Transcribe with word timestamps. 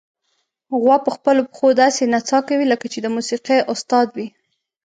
غوا 0.81 0.97
په 1.05 1.09
خپلو 1.15 1.41
پښو 1.49 1.67
داسې 1.81 2.01
نڅا 2.13 2.39
کوي، 2.47 2.65
لکه 2.73 2.85
چې 2.93 2.99
د 3.01 3.07
موسیقۍ 3.15 3.59
استاد 3.73 4.07
وي. 4.15 4.27